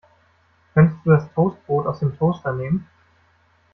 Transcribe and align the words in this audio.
Könntest 0.73 1.05
du 1.05 1.11
das 1.11 1.31
Toastbrot 1.35 1.85
aus 1.85 1.99
dem 1.99 2.17
Toaster 2.17 2.53
nehmen? 2.53 2.87